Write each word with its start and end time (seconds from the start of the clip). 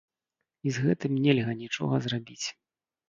І 0.71 0.71
з 0.77 0.85
гэтым 0.85 1.19
нельга 1.27 1.53
нічога 1.63 1.95
зрабіць. 2.07 2.47